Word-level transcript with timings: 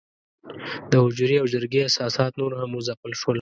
د 0.89 0.91
حجرې 1.05 1.35
او 1.41 1.47
جرګې 1.53 1.81
اساسات 1.89 2.31
نور 2.39 2.51
هم 2.59 2.71
وځپل 2.73 3.11
شول. 3.19 3.29